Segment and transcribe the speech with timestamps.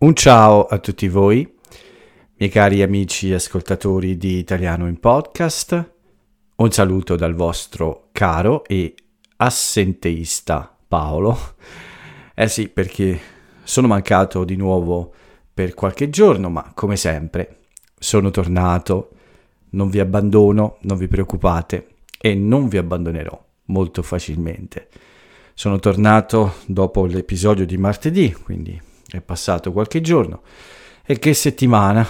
[0.00, 1.56] Un ciao a tutti voi,
[2.36, 5.92] miei cari amici ascoltatori di Italiano in Podcast.
[6.54, 8.94] Un saluto dal vostro caro e
[9.38, 11.36] assenteista Paolo.
[12.32, 13.18] Eh sì, perché
[13.64, 15.12] sono mancato di nuovo
[15.52, 17.62] per qualche giorno, ma come sempre
[17.98, 19.10] sono tornato,
[19.70, 21.88] non vi abbandono, non vi preoccupate
[22.20, 24.90] e non vi abbandonerò molto facilmente.
[25.54, 30.42] Sono tornato dopo l'episodio di martedì, quindi è passato qualche giorno.
[31.04, 32.06] E che settimana,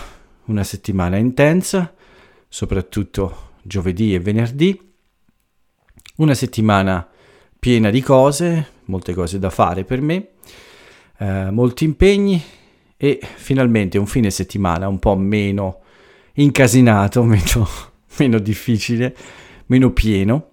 [0.47, 1.95] una settimana intensa,
[2.49, 4.87] soprattutto giovedì e venerdì.
[6.17, 7.09] Una settimana
[7.59, 10.31] piena di cose, molte cose da fare per me,
[11.19, 12.43] eh, molti impegni
[12.97, 15.83] e finalmente un fine settimana un po' meno
[16.35, 17.69] incasinato, meno,
[18.19, 19.15] meno difficile,
[19.67, 20.51] meno pieno,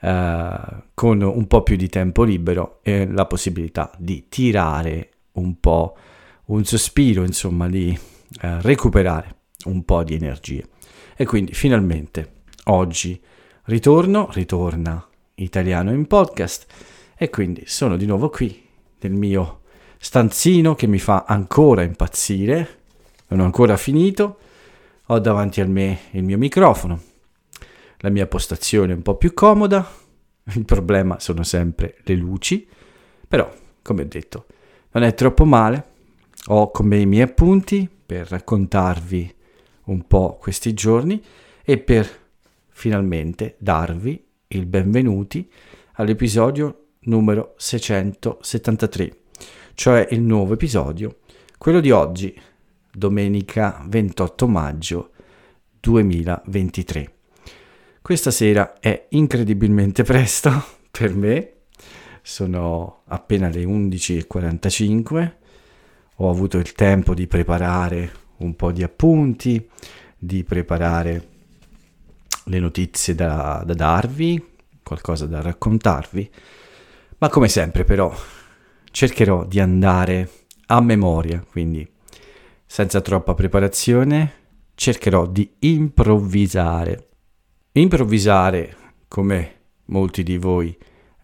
[0.00, 0.60] eh,
[0.94, 5.96] con un po' più di tempo libero e la possibilità di tirare un po'
[6.46, 7.98] un sospiro, insomma, di
[8.40, 10.66] eh, recuperare un po' di energie.
[11.16, 13.20] E quindi finalmente oggi
[13.64, 16.66] ritorno, ritorna italiano in podcast
[17.16, 18.68] e quindi sono di nuovo qui
[19.00, 19.60] nel mio
[19.98, 22.80] stanzino che mi fa ancora impazzire,
[23.28, 24.38] non ho ancora finito,
[25.06, 27.00] ho davanti a me il mio microfono,
[27.98, 29.88] la mia postazione un po' più comoda,
[30.54, 32.66] il problema sono sempre le luci,
[33.28, 33.48] però
[33.82, 34.46] come ho detto
[34.92, 35.90] non è troppo male.
[36.46, 39.34] Ho con me i miei appunti per raccontarvi
[39.84, 41.22] un po' questi giorni
[41.64, 42.08] e per
[42.68, 45.50] finalmente darvi il benvenuti
[45.94, 49.16] all'episodio numero 673,
[49.74, 51.18] cioè il nuovo episodio,
[51.58, 52.38] quello di oggi,
[52.92, 55.10] domenica 28 maggio
[55.80, 57.12] 2023.
[58.02, 60.50] Questa sera è incredibilmente presto
[60.90, 61.51] per me
[62.22, 65.32] sono appena le 11.45,
[66.16, 69.68] ho avuto il tempo di preparare un po' di appunti,
[70.16, 71.28] di preparare
[72.44, 74.50] le notizie da, da darvi,
[74.82, 76.30] qualcosa da raccontarvi,
[77.18, 78.12] ma come sempre però
[78.90, 80.30] cercherò di andare
[80.66, 81.88] a memoria, quindi
[82.66, 84.40] senza troppa preparazione
[84.74, 87.08] cercherò di improvvisare.
[87.72, 88.76] Improvvisare,
[89.08, 90.76] come molti di voi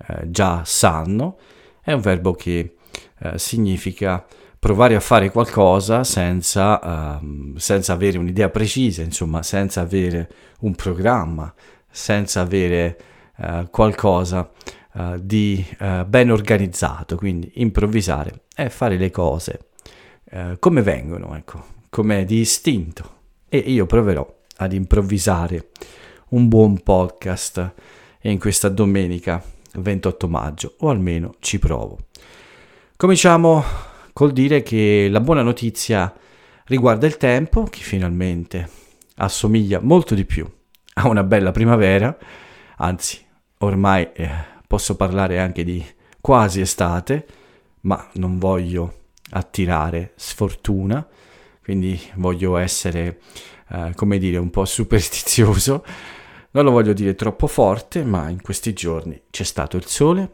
[0.08, 1.38] eh, già sanno,
[1.82, 2.76] è un verbo che
[3.18, 4.24] eh, significa
[4.58, 10.28] provare a fare qualcosa senza, uh, senza, avere un'idea precisa, insomma, senza avere
[10.60, 11.52] un programma,
[11.88, 12.98] senza avere
[13.36, 14.50] uh, qualcosa
[14.94, 15.64] uh, di
[16.06, 17.16] ben organizzato.
[17.16, 19.60] Quindi improvvisare è fare le cose
[20.58, 23.16] come vengono, ecco, come di istinto.
[23.48, 24.26] E io proverò
[24.56, 25.68] ad improvvisare
[26.30, 27.72] un buon podcast
[28.22, 29.42] in questa domenica
[29.74, 31.98] 28 maggio, o almeno ci provo.
[32.96, 33.62] Cominciamo
[34.12, 36.12] col dire che la buona notizia
[36.64, 38.68] riguarda il tempo, che finalmente
[39.16, 40.48] assomiglia molto di più
[40.94, 42.16] a una bella primavera,
[42.78, 43.24] anzi
[43.58, 44.28] ormai eh,
[44.66, 45.84] posso parlare anche di
[46.20, 47.26] quasi estate,
[47.82, 48.94] ma non voglio
[49.30, 51.06] attirare sfortuna,
[51.62, 53.20] quindi voglio essere,
[53.70, 55.84] eh, come dire, un po' superstizioso
[56.58, 60.30] non lo voglio dire troppo forte, ma in questi giorni c'è stato il sole,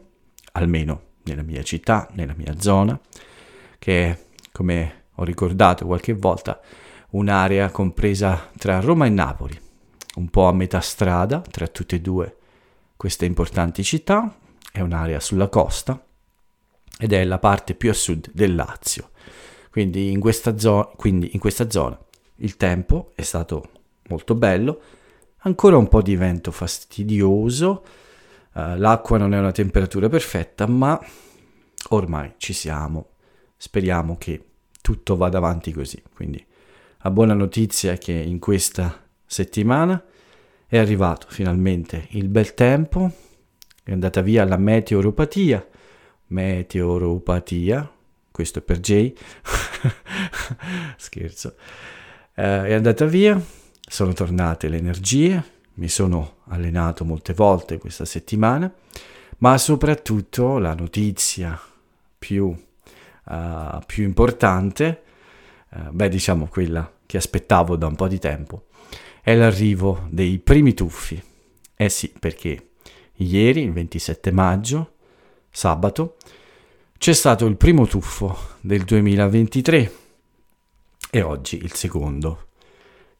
[0.53, 2.99] almeno nella mia città, nella mia zona,
[3.77, 4.19] che è,
[4.51, 6.59] come ho ricordato qualche volta,
[7.11, 9.59] un'area compresa tra Roma e Napoli,
[10.15, 12.37] un po' a metà strada tra tutte e due
[12.97, 14.35] queste importanti città,
[14.71, 16.03] è un'area sulla costa
[16.97, 19.11] ed è la parte più a sud del Lazio.
[19.69, 21.99] Quindi in questa, zo- quindi in questa zona
[22.37, 23.69] il tempo è stato
[24.07, 24.81] molto bello,
[25.45, 27.83] ancora un po' di vento fastidioso,
[28.53, 30.99] uh, l'acqua non è una temperatura perfetta, ma
[31.89, 33.09] ormai ci siamo,
[33.55, 34.43] speriamo che
[34.81, 36.01] tutto vada avanti così.
[36.13, 36.43] Quindi
[37.01, 40.03] la buona notizia è che in questa settimana
[40.67, 43.11] è arrivato finalmente il bel tempo,
[43.83, 45.65] è andata via la meteoropatia,
[46.27, 47.91] meteoropatia,
[48.31, 49.15] questo è per Jay,
[50.97, 51.55] scherzo,
[52.33, 53.39] uh, è andata via
[53.87, 55.43] sono tornate le energie,
[55.75, 58.71] mi sono allenato molte volte questa settimana,
[59.37, 61.59] ma soprattutto la notizia
[62.17, 65.01] più, uh, più importante,
[65.69, 68.65] uh, beh diciamo quella che aspettavo da un po' di tempo,
[69.21, 71.21] è l'arrivo dei primi tuffi.
[71.75, 72.69] Eh sì, perché
[73.15, 74.93] ieri, il 27 maggio,
[75.49, 76.17] sabato,
[76.97, 79.91] c'è stato il primo tuffo del 2023
[81.11, 82.47] e oggi il secondo.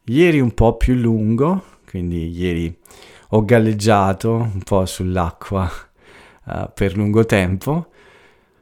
[0.07, 2.72] Ieri un po' più lungo, quindi ieri
[3.30, 5.68] ho galleggiato un po' sull'acqua
[6.44, 7.88] uh, per lungo tempo.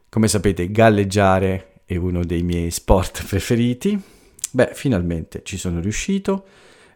[0.08, 4.02] Come sapete, galleggiare è uno dei miei sport preferiti.
[4.52, 6.46] Beh, finalmente ci sono riuscito,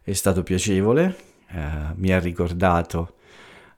[0.02, 1.18] è stato piacevole,
[1.50, 3.16] eh, mi ha ricordato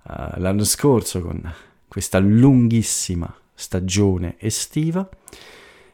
[0.08, 1.52] eh, l'anno scorso con
[1.88, 5.10] questa lunghissima stagione estiva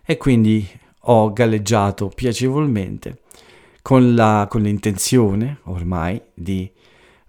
[0.04, 0.68] e quindi
[1.08, 3.20] ho galleggiato piacevolmente
[3.86, 6.68] con, la, con l'intenzione ormai di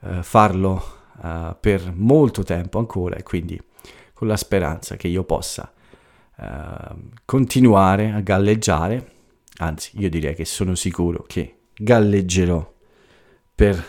[0.00, 0.82] eh, farlo
[1.18, 3.60] uh, per molto tempo ancora e quindi
[4.14, 5.70] con la speranza che io possa
[6.38, 9.10] uh, continuare a galleggiare,
[9.58, 12.72] anzi io direi che sono sicuro che galleggerò
[13.54, 13.84] per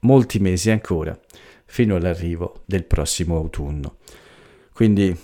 [0.00, 1.18] molti mesi ancora
[1.64, 3.96] fino all'arrivo del prossimo autunno.
[4.74, 5.18] Quindi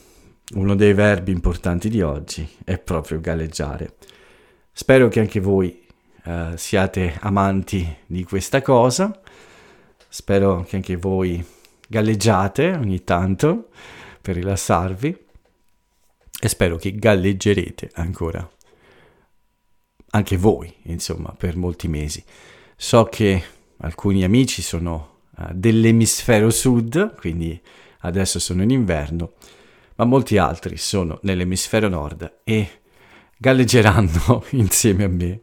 [0.55, 3.97] uno dei verbi importanti di oggi è proprio galleggiare.
[4.73, 5.85] Spero che anche voi
[6.27, 9.21] uh, siate amanti di questa cosa.
[10.09, 11.45] Spero che anche voi
[11.89, 13.69] galleggiate ogni tanto
[14.21, 15.25] per rilassarvi.
[16.39, 18.49] E spero che galleggerete ancora.
[20.11, 22.23] Anche voi, insomma, per molti mesi.
[22.77, 23.43] So che
[23.79, 27.59] alcuni amici sono uh, dell'emisfero sud, quindi
[28.01, 29.33] adesso sono in inverno,
[29.97, 32.83] ma molti altri sono nell'emisfero nord e
[33.39, 35.41] galleggeranno insieme a me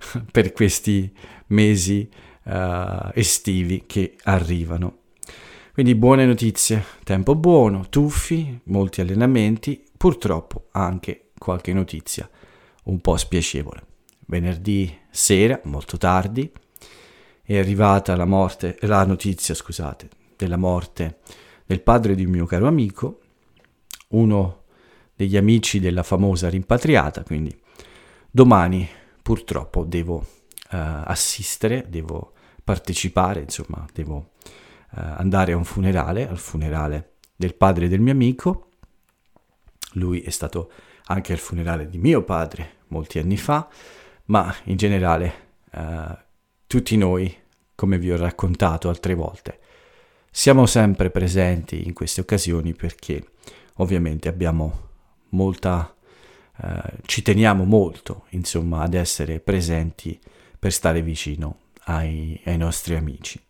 [0.30, 1.12] per questi
[1.48, 2.08] mesi
[2.44, 4.98] uh, estivi che arrivano.
[5.72, 12.28] Quindi buone notizie, tempo buono, tuffi, molti allenamenti, purtroppo anche qualche notizia
[12.84, 13.86] un po' spiacevole.
[14.26, 16.50] Venerdì sera, molto tardi,
[17.42, 21.18] è arrivata la, morte, la notizia scusate, della morte
[21.66, 23.20] del padre di un mio caro amico,
[24.08, 24.64] uno
[25.14, 27.56] degli amici della famosa rimpatriata, quindi
[28.30, 28.88] domani
[29.30, 30.24] purtroppo devo uh,
[30.70, 32.32] assistere, devo
[32.64, 38.70] partecipare, insomma, devo uh, andare a un funerale, al funerale del padre del mio amico.
[39.92, 40.72] Lui è stato
[41.04, 43.68] anche al funerale di mio padre molti anni fa,
[44.24, 45.34] ma in generale
[45.74, 46.12] uh,
[46.66, 47.32] tutti noi,
[47.76, 49.60] come vi ho raccontato altre volte,
[50.28, 53.24] siamo sempre presenti in queste occasioni perché
[53.74, 54.88] ovviamente abbiamo
[55.28, 55.94] molta,
[56.62, 60.18] uh, ci teniamo molto, insomma, ad essere presenti
[60.58, 63.40] per stare vicino ai, ai nostri amici.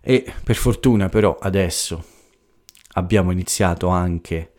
[0.00, 2.04] E per fortuna però adesso
[2.92, 4.52] abbiamo iniziato anche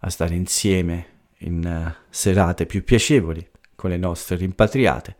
[0.00, 1.06] a stare insieme
[1.38, 5.16] in uh, serate più piacevoli con le nostre rimpatriate,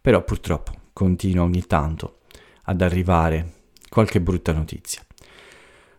[0.00, 2.20] però purtroppo continua ogni tanto
[2.64, 3.52] ad arrivare
[3.88, 5.04] qualche brutta notizia.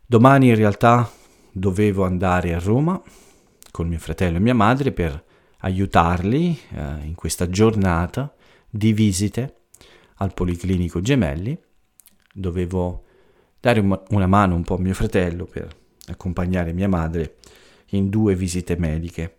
[0.05, 1.09] Domani in realtà
[1.51, 3.01] dovevo andare a Roma
[3.71, 5.23] con mio fratello e mia madre per
[5.65, 8.33] aiutarli uh, in questa giornata
[8.69, 9.61] di visite
[10.17, 11.57] al Policlinico Gemelli,
[12.31, 13.03] dovevo
[13.59, 15.67] dare una mano un po' a mio fratello per
[16.07, 17.37] accompagnare mia madre
[17.89, 19.37] in due visite mediche.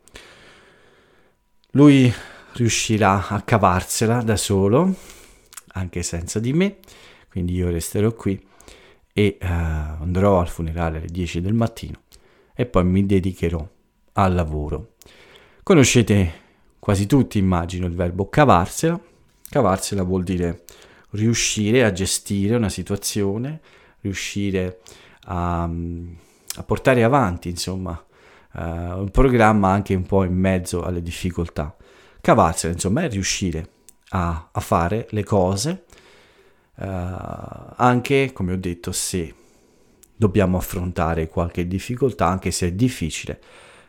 [1.71, 2.13] Lui
[2.55, 4.95] riuscirà a cavarsela da solo,
[5.69, 6.79] anche senza di me,
[7.29, 8.45] quindi io resterò qui
[9.13, 12.03] e uh, andrò al funerale alle 10 del mattino
[12.53, 13.67] e poi mi dedicherò
[14.15, 14.96] al lavoro.
[15.69, 16.33] Conoscete
[16.79, 19.01] quasi tutti, immagino, il verbo cavarsela.
[19.49, 20.63] Cavarsela vuol dire
[21.11, 23.61] riuscire a gestire una situazione,
[24.03, 24.79] riuscire
[25.25, 28.01] a, a portare avanti, insomma,
[28.53, 31.77] uh, un programma anche un po' in mezzo alle difficoltà.
[32.21, 33.69] Cavarsela, insomma, è riuscire
[34.11, 35.85] a, a fare le cose,
[36.77, 36.85] uh,
[37.75, 39.35] anche, come ho detto, se
[40.15, 43.41] dobbiamo affrontare qualche difficoltà, anche se è difficile,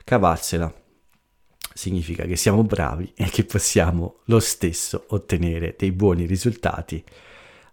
[0.04, 0.74] cavarsela
[1.78, 7.04] significa che siamo bravi e che possiamo lo stesso ottenere dei buoni risultati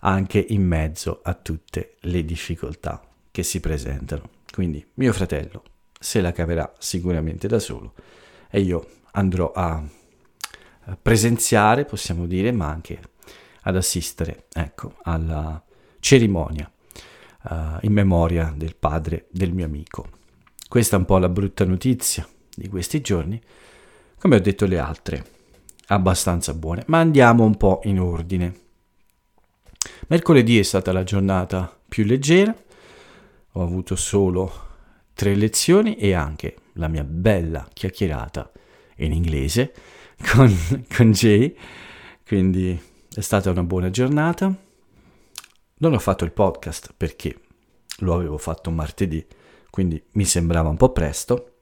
[0.00, 4.28] anche in mezzo a tutte le difficoltà che si presentano.
[4.52, 5.62] Quindi mio fratello
[5.98, 7.94] se la caverà sicuramente da solo
[8.50, 9.82] e io andrò a
[11.00, 13.00] presenziare, possiamo dire, ma anche
[13.62, 15.62] ad assistere, ecco, alla
[15.98, 16.70] cerimonia
[17.44, 20.08] uh, in memoria del padre del mio amico.
[20.68, 23.40] Questa è un po' la brutta notizia di questi giorni,
[24.24, 25.22] come ho detto le altre,
[25.88, 28.60] abbastanza buone, ma andiamo un po' in ordine.
[30.06, 32.56] Mercoledì è stata la giornata più leggera,
[33.52, 34.50] ho avuto solo
[35.12, 38.50] tre lezioni e anche la mia bella chiacchierata
[38.96, 39.74] in inglese
[40.32, 40.50] con,
[40.96, 41.54] con Jay,
[42.26, 42.82] quindi
[43.14, 44.46] è stata una buona giornata.
[45.76, 47.40] Non ho fatto il podcast perché
[47.98, 49.22] lo avevo fatto martedì,
[49.68, 51.53] quindi mi sembrava un po' presto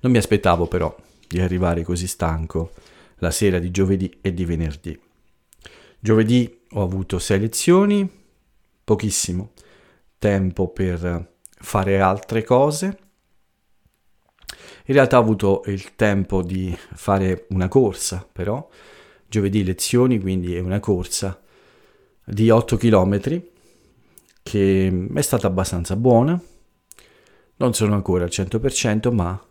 [0.00, 0.94] non mi aspettavo però
[1.26, 2.72] di arrivare così stanco
[3.16, 4.98] la sera di giovedì e di venerdì.
[5.98, 8.08] Giovedì ho avuto sei lezioni,
[8.84, 9.52] pochissimo
[10.18, 12.98] tempo per fare altre cose.
[14.86, 18.66] In realtà ho avuto il tempo di fare una corsa, però
[19.26, 21.40] giovedì lezioni, quindi è una corsa
[22.24, 23.42] di 8 km
[24.42, 26.40] che è stata abbastanza buona.
[27.56, 29.47] Non sono ancora al 100%, ma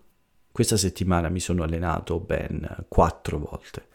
[0.57, 3.85] questa settimana mi sono allenato ben 4 volte.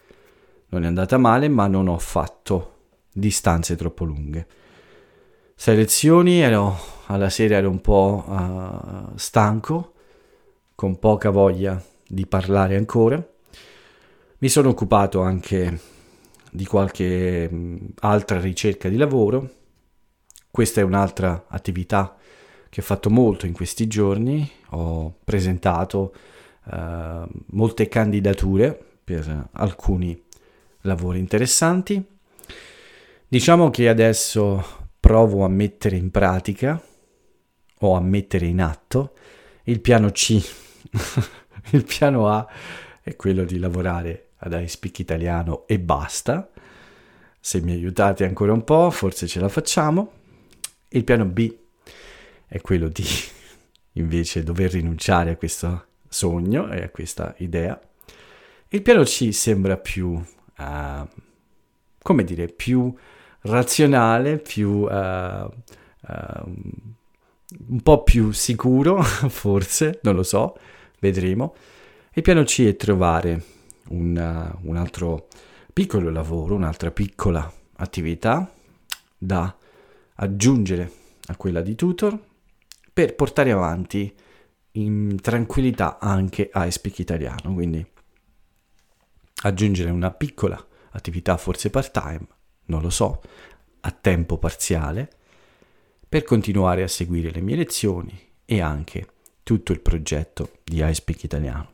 [0.67, 2.75] Non è andata male, ma non ho fatto
[3.11, 4.47] distanze troppo lunghe.
[5.55, 6.73] Sei lezioni, ero,
[7.07, 9.91] alla sera ero un po' uh, stanco,
[10.73, 13.21] con poca voglia di parlare ancora.
[14.37, 15.81] Mi sono occupato anche
[16.49, 19.49] di qualche mh, altra ricerca di lavoro.
[20.49, 22.15] Questa è un'altra attività
[22.69, 24.49] che ho fatto molto in questi giorni.
[24.69, 26.13] Ho presentato
[26.65, 30.21] uh, molte candidature per alcuni
[30.81, 32.11] lavori interessanti
[33.33, 36.79] Diciamo che adesso provo a mettere in pratica
[37.79, 39.15] o a mettere in atto
[39.63, 40.39] il piano C.
[41.71, 42.47] il piano A
[43.01, 46.47] è quello di lavorare ad iSpeak Italiano e basta.
[47.39, 50.11] Se mi aiutate ancora un po', forse ce la facciamo.
[50.89, 51.51] Il piano B
[52.45, 53.03] è quello di
[53.93, 57.79] invece dover rinunciare a questo sogno e a questa idea.
[58.69, 61.07] Il piano C sembra più, uh,
[62.01, 62.93] come dire, più
[63.41, 66.53] razionale, più uh, uh,
[67.67, 70.57] un po' più sicuro, forse, non lo so,
[70.99, 71.55] vedremo.
[72.13, 73.43] Il piano C è trovare
[73.89, 75.27] un, un altro
[75.73, 78.51] piccolo lavoro, un'altra piccola attività
[79.17, 79.55] da
[80.15, 80.91] aggiungere
[81.27, 82.17] a quella di tutor
[82.93, 84.13] per portare avanti
[84.73, 87.85] in tranquillità anche a Speak Italiano, quindi
[89.43, 92.27] aggiungere una piccola attività forse part time
[92.65, 93.21] non lo so,
[93.81, 95.09] a tempo parziale,
[96.07, 99.07] per continuare a seguire le mie lezioni e anche
[99.43, 101.73] tutto il progetto di iSpeak Italiano,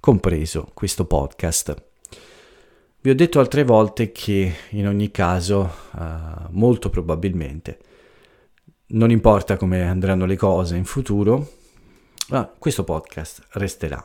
[0.00, 1.90] compreso questo podcast.
[3.00, 7.78] Vi ho detto altre volte che in ogni caso, uh, molto probabilmente,
[8.92, 11.60] non importa come andranno le cose in futuro,
[12.32, 14.02] uh, questo podcast resterà.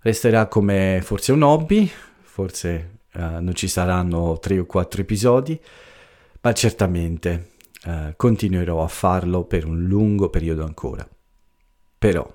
[0.00, 1.90] Resterà come forse un hobby,
[2.22, 5.58] forse uh, non ci saranno tre o quattro episodi,
[6.42, 7.52] ma certamente
[7.86, 11.08] uh, continuerò a farlo per un lungo periodo ancora.
[11.98, 12.30] Però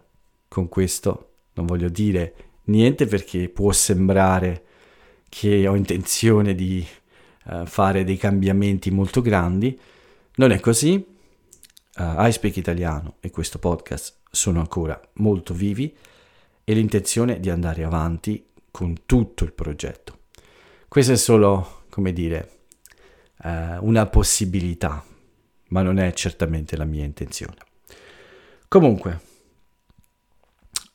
[0.48, 2.34] con questo non voglio dire
[2.66, 4.64] niente perché può sembrare
[5.30, 6.86] che ho intenzione di
[7.46, 9.80] uh, fare dei cambiamenti molto grandi.
[10.36, 11.18] Non è così.
[11.98, 15.96] Uh, iSpeak Italiano e questo podcast sono ancora molto vivi
[16.64, 20.18] e l'intenzione di andare avanti con tutto il progetto.
[20.88, 22.60] Questo è solo, come dire,
[23.44, 25.04] eh, una possibilità,
[25.70, 27.58] ma non è certamente la mia intenzione.
[28.68, 29.20] Comunque,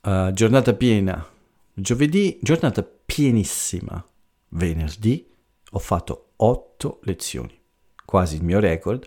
[0.02, 1.28] uh, giornata piena
[1.74, 4.04] giovedì, giornata pienissima
[4.50, 5.28] venerdì,
[5.70, 7.58] ho fatto 8 lezioni,
[8.04, 9.04] quasi il mio record.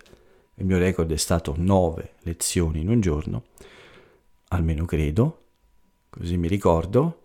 [0.56, 3.46] Il mio record è stato 9 lezioni in un giorno,
[4.50, 5.46] almeno credo,
[6.10, 7.22] così mi ricordo.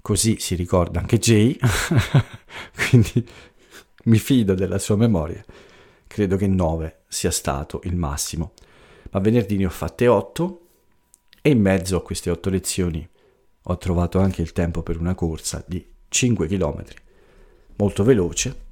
[0.00, 1.56] Così si ricorda anche Jay,
[2.76, 3.26] quindi
[4.04, 5.42] mi fido della sua memoria.
[6.06, 8.52] Credo che 9 sia stato il massimo.
[9.12, 10.60] Ma venerdì ne ho fatte 8
[11.40, 13.08] e in mezzo a queste 8 lezioni
[13.66, 16.84] ho trovato anche il tempo per una corsa di 5 km,
[17.76, 18.62] molto veloce,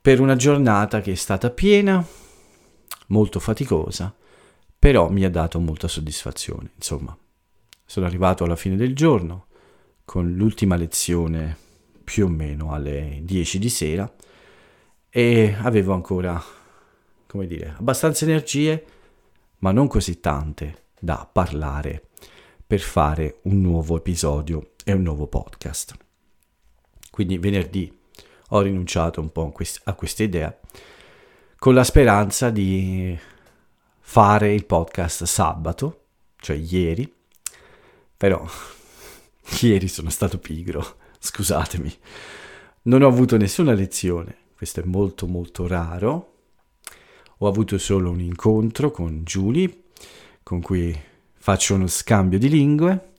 [0.00, 2.06] per una giornata che è stata piena,
[3.08, 4.14] molto faticosa,
[4.84, 6.72] però mi ha dato molta soddisfazione.
[6.74, 7.16] Insomma,
[7.86, 9.46] sono arrivato alla fine del giorno
[10.04, 11.56] con l'ultima lezione
[12.04, 14.14] più o meno alle 10 di sera
[15.08, 16.38] e avevo ancora,
[17.26, 18.84] come dire, abbastanza energie,
[19.60, 22.08] ma non così tante da parlare
[22.66, 25.96] per fare un nuovo episodio e un nuovo podcast.
[27.10, 27.90] Quindi venerdì
[28.50, 29.50] ho rinunciato un po'
[29.84, 30.54] a questa idea
[31.56, 33.18] con la speranza di
[34.06, 36.04] fare il podcast sabato,
[36.36, 37.12] cioè ieri,
[38.16, 38.46] però
[39.60, 41.92] Ieri sono stato pigro, scusatemi.
[42.82, 46.32] Non ho avuto nessuna lezione, questo è molto molto raro.
[47.38, 49.84] Ho avuto solo un incontro con Julie,
[50.42, 50.98] con cui
[51.34, 53.12] faccio uno scambio di lingue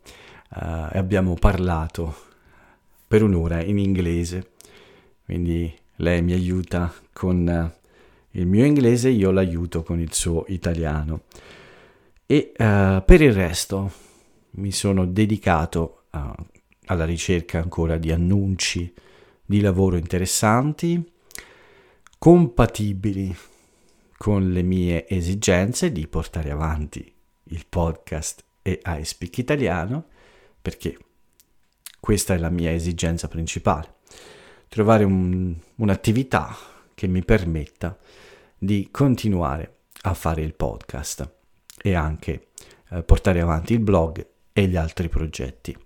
[0.50, 2.16] uh, e abbiamo parlato
[3.08, 4.52] per un'ora in inglese.
[5.24, 7.85] Quindi lei mi aiuta con uh,
[8.36, 11.24] il mio inglese, io l'aiuto con il suo italiano.
[12.26, 13.92] E uh, per il resto
[14.52, 16.06] mi sono dedicato
[16.86, 18.94] alla ricerca ancora di annunci
[19.46, 21.12] di lavoro interessanti,
[22.18, 23.36] compatibili
[24.18, 27.14] con le mie esigenze di portare avanti
[27.44, 30.06] il podcast e iSpeak Italiano
[30.62, 30.98] perché
[32.00, 33.96] questa è la mia esigenza principale,
[34.70, 36.56] trovare un, un'attività
[36.96, 37.96] che mi permetta
[38.58, 41.30] di continuare a fare il podcast
[41.82, 42.48] e anche
[42.90, 45.78] eh, portare avanti il blog e gli altri progetti.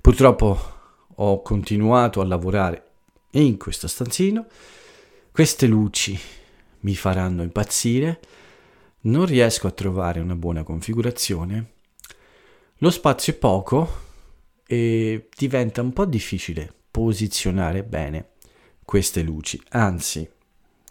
[0.00, 0.74] Purtroppo
[1.16, 2.84] ho continuato a lavorare
[3.32, 4.46] in questo stanzino,
[5.32, 6.18] queste luci
[6.80, 8.20] mi faranno impazzire,
[9.02, 11.72] non riesco a trovare una buona configurazione,
[12.78, 14.04] lo spazio è poco
[14.66, 18.34] e diventa un po' difficile posizionare bene
[18.86, 20.26] queste luci, anzi,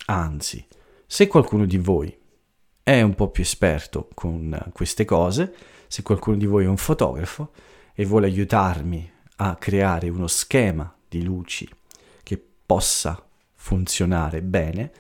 [0.08, 0.64] anzi,
[1.08, 2.16] se qualcuno di voi
[2.84, 5.56] è un po' più esperto con queste cose,
[5.88, 7.52] se qualcuno di voi è un fotografo
[7.94, 11.68] e vuole aiutarmi a creare uno schema di luci
[12.22, 14.92] che possa funzionare bene,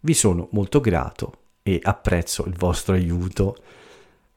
[0.00, 1.32] vi sono molto grato
[1.64, 3.56] e apprezzo il vostro aiuto.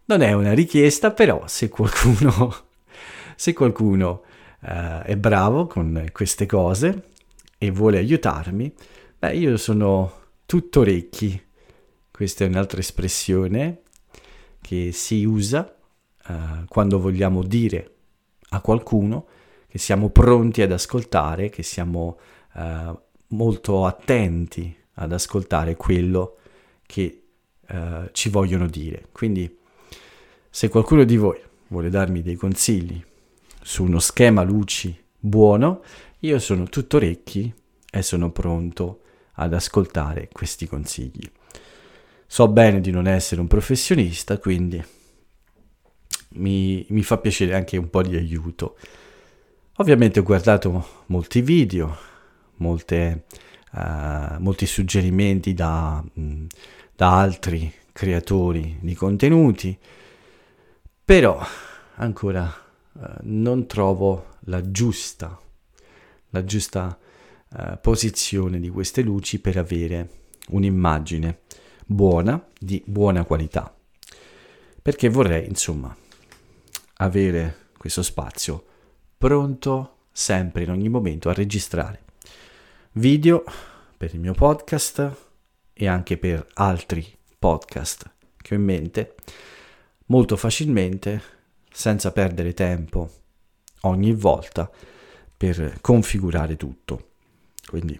[0.05, 2.55] Non è una richiesta, però se qualcuno,
[3.37, 4.23] se qualcuno
[4.61, 7.09] uh, è bravo con queste cose
[7.59, 8.73] e vuole aiutarmi,
[9.19, 10.13] beh, io sono
[10.45, 11.39] tutto orecchi.
[12.09, 13.81] Questa è un'altra espressione
[14.61, 15.75] che si usa
[16.27, 17.95] uh, quando vogliamo dire
[18.49, 19.27] a qualcuno
[19.67, 22.17] che siamo pronti ad ascoltare, che siamo
[22.55, 26.37] uh, molto attenti ad ascoltare quello
[26.85, 27.23] che
[27.67, 29.07] uh, ci vogliono dire.
[29.11, 29.57] Quindi
[30.49, 33.03] se qualcuno di voi vuole darmi dei consigli
[33.61, 35.83] su uno schema luci buono,
[36.19, 37.53] io sono tutto orecchi
[37.89, 39.01] e sono pronto
[39.33, 41.29] ad ascoltare questi consigli.
[42.27, 44.83] So bene di non essere un professionista, quindi
[46.31, 48.77] mi, mi fa piacere anche un po' di aiuto.
[49.77, 51.97] Ovviamente ho guardato molti video,
[52.55, 53.23] molte,
[53.71, 56.45] uh, molti suggerimenti da, mm,
[56.95, 59.77] da altri creatori di contenuti,
[61.03, 61.41] però
[61.95, 62.43] ancora
[62.91, 65.39] uh, non trovo la giusta,
[66.29, 66.97] la giusta
[67.49, 70.09] uh, posizione di queste luci per avere
[70.49, 71.39] un'immagine
[71.85, 73.73] buona, di buona qualità.
[74.81, 75.95] Perché vorrei, insomma,
[76.97, 78.65] avere questo spazio
[79.17, 82.03] pronto sempre in ogni momento a registrare
[82.93, 83.43] video
[83.95, 85.15] per il mio podcast
[85.73, 87.05] e anche per altri
[87.37, 89.15] podcast che ho in mente
[90.07, 91.21] molto facilmente
[91.71, 93.09] senza perdere tempo
[93.81, 94.69] ogni volta
[95.39, 97.11] per configurare tutto.
[97.65, 97.97] Quindi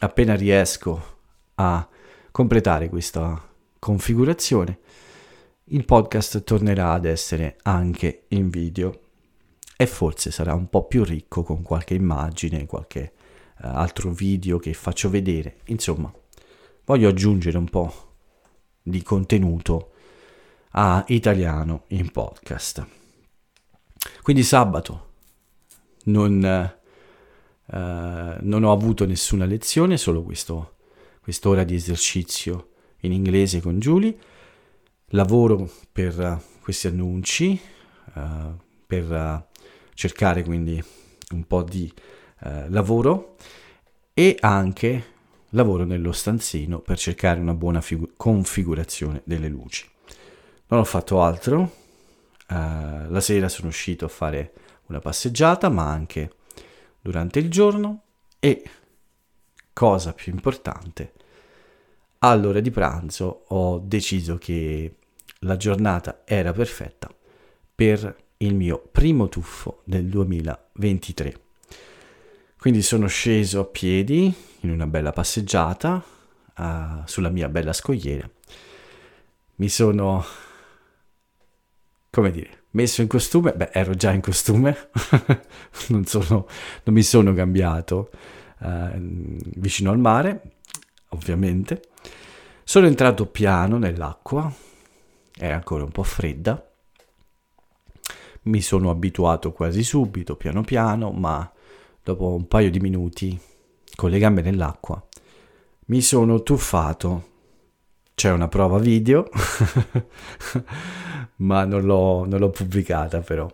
[0.00, 1.18] appena riesco
[1.54, 1.88] a
[2.32, 3.40] completare questa
[3.78, 4.80] configurazione
[5.70, 9.00] il podcast tornerà ad essere anche in video
[9.76, 13.12] e forse sarà un po' più ricco con qualche immagine, qualche
[13.58, 15.58] uh, altro video che faccio vedere.
[15.66, 16.12] Insomma,
[16.84, 18.12] voglio aggiungere un po'
[18.80, 19.92] di contenuto
[20.70, 22.86] a italiano in podcast.
[24.22, 25.05] Quindi sabato
[26.06, 26.72] non,
[27.66, 30.76] uh, non ho avuto nessuna lezione, solo questo,
[31.20, 34.16] quest'ora di esercizio in inglese con Julie
[35.10, 37.60] lavoro per uh, questi annunci,
[38.14, 38.20] uh,
[38.86, 39.58] per uh,
[39.94, 40.82] cercare quindi
[41.32, 41.92] un po' di
[42.68, 43.36] lavoro
[44.12, 45.04] e anche
[45.50, 49.88] lavoro nello stanzino per cercare una buona figu- configurazione delle luci.
[50.68, 51.72] Non ho fatto altro,
[52.46, 54.52] la sera sono uscito a fare
[54.86, 56.32] una passeggiata, ma anche
[57.00, 58.02] durante il giorno
[58.38, 58.62] e,
[59.72, 61.12] cosa più importante,
[62.18, 64.94] all'ora di pranzo ho deciso che
[65.40, 67.12] la giornata era perfetta
[67.74, 71.40] per il mio primo tuffo del 2023.
[72.58, 76.02] Quindi sono sceso a piedi in una bella passeggiata
[76.56, 78.28] uh, sulla mia bella scogliera.
[79.56, 80.24] Mi sono,
[82.10, 83.52] come dire, messo in costume.
[83.54, 84.90] Beh, ero già in costume,
[85.88, 86.46] non, sono,
[86.84, 88.10] non mi sono cambiato
[88.60, 88.90] uh,
[89.56, 90.42] vicino al mare,
[91.08, 91.82] ovviamente.
[92.62, 94.52] Sono entrato piano nell'acqua,
[95.36, 96.62] era ancora un po' fredda.
[98.42, 101.50] Mi sono abituato quasi subito, piano piano, ma
[102.02, 103.38] dopo un paio di minuti,
[103.96, 105.04] con le gambe nell'acqua,
[105.86, 107.34] mi sono tuffato.
[108.16, 109.28] C'è una prova video,
[111.36, 113.46] ma non l'ho, non l'ho, pubblicata però.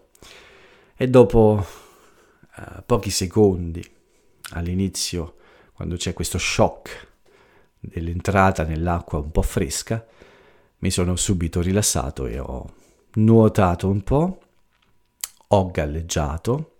[0.96, 1.66] E dopo
[2.56, 3.84] uh, pochi secondi,
[4.50, 5.34] all'inizio,
[5.72, 7.08] quando c'è questo shock
[7.80, 10.06] dell'entrata nell'acqua un po' fresca,
[10.78, 12.72] mi sono subito rilassato e ho
[13.14, 14.42] nuotato un po',
[15.48, 16.76] ho galleggiato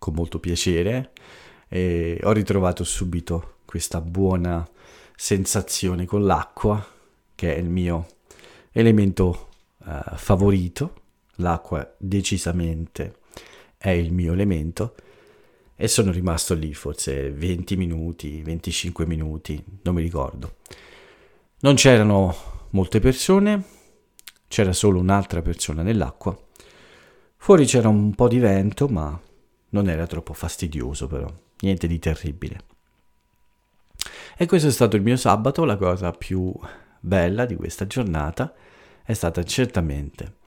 [0.00, 1.12] con molto piacere
[1.68, 4.68] e ho ritrovato subito questa buona
[5.16, 6.84] sensazione con l'acqua
[7.34, 8.06] che è il mio
[8.72, 9.48] elemento
[9.78, 11.02] uh, favorito
[11.36, 13.18] l'acqua decisamente
[13.76, 14.94] è il mio elemento
[15.76, 20.56] e sono rimasto lì forse 20 minuti, 25 minuti, non mi ricordo.
[21.60, 22.34] Non c'erano
[22.70, 23.62] molte persone,
[24.46, 26.36] c'era solo un'altra persona nell'acqua.
[27.36, 29.20] Fuori c'era un po' di vento, ma
[29.70, 32.60] non era troppo fastidioso però, niente di terribile.
[34.36, 36.52] E questo è stato il mio sabato, la cosa più
[36.98, 38.52] bella di questa giornata
[39.04, 40.38] è stata certamente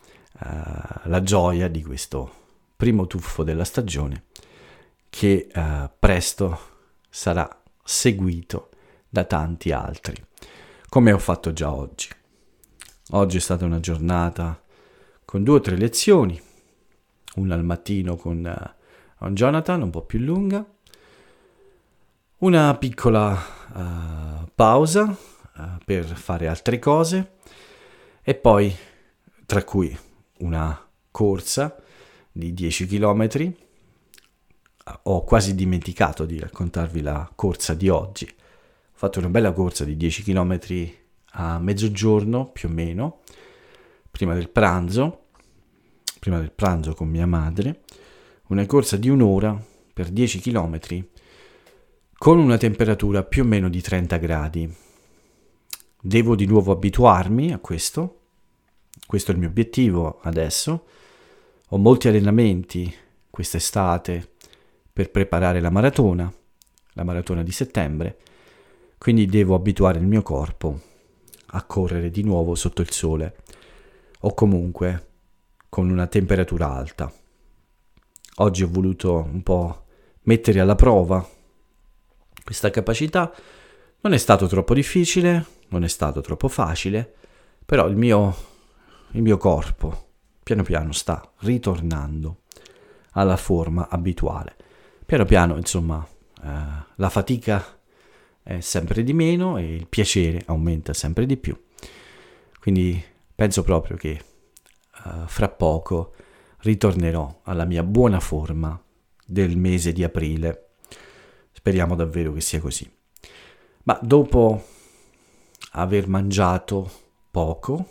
[0.42, 2.32] uh, la gioia di questo
[2.76, 4.26] primo tuffo della stagione
[5.10, 6.60] che uh, presto
[7.10, 7.48] sarà
[7.82, 8.72] seguito
[9.08, 10.22] da tanti altri,
[10.90, 12.10] come ho fatto già oggi.
[13.12, 14.62] Oggi è stata una giornata
[15.24, 16.40] con due o tre lezioni,
[17.36, 18.76] una al mattino con
[19.18, 20.66] uh, Jonathan, un po' più lunga,
[22.40, 27.38] una piccola uh, pausa uh, per fare altre cose
[28.22, 28.76] e poi,
[29.46, 29.98] tra cui
[30.40, 31.76] una corsa
[32.32, 33.54] di 10 km.
[35.04, 38.26] Ho quasi dimenticato di raccontarvi la corsa di oggi.
[38.26, 40.60] Ho fatto una bella corsa di 10 km
[41.32, 43.22] a mezzogiorno più o meno,
[44.12, 45.26] prima del pranzo,
[46.20, 47.82] prima del pranzo con mia madre,
[48.48, 49.60] una corsa di un'ora
[49.94, 50.80] per 10 km
[52.18, 54.76] con una temperatura più o meno di 30 gradi.
[56.02, 58.22] Devo di nuovo abituarmi a questo,
[59.06, 60.86] questo è il mio obiettivo adesso.
[61.70, 62.92] Ho molti allenamenti
[63.30, 64.32] quest'estate
[64.92, 66.32] per preparare la maratona,
[66.94, 68.18] la maratona di settembre,
[68.98, 70.80] quindi devo abituare il mio corpo
[71.52, 73.36] a correre di nuovo sotto il sole
[74.22, 75.08] o comunque
[75.70, 77.14] con una temperatura alta.
[78.38, 79.86] Oggi ho voluto un po'
[80.24, 81.36] mettere alla prova
[82.48, 83.30] questa capacità.
[84.00, 87.14] Non è stato troppo difficile, non è stato troppo facile,
[87.66, 88.36] però il mio,
[89.12, 90.06] il mio corpo
[90.44, 92.44] piano piano sta ritornando
[93.12, 94.56] alla forma abituale.
[95.06, 96.08] Piano piano, insomma,
[96.42, 96.50] eh,
[96.96, 97.78] la fatica
[98.42, 101.62] è sempre di meno e il piacere aumenta sempre di più.
[102.62, 103.04] Quindi
[103.36, 104.22] penso proprio che eh,
[105.26, 106.14] fra poco
[106.60, 108.82] ritornerò alla mia buona forma
[109.26, 110.67] del mese di aprile
[111.58, 112.88] Speriamo davvero che sia così.
[113.86, 114.64] Ma dopo
[115.72, 116.90] aver mangiato
[117.32, 117.88] poco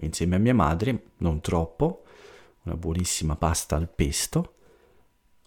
[0.00, 2.02] insieme a mia madre, non troppo,
[2.64, 4.56] una buonissima pasta al pesto,